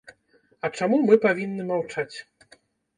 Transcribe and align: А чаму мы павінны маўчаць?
А 0.65 0.71
чаму 0.79 0.97
мы 1.05 1.19
павінны 1.27 1.69
маўчаць? 1.71 2.11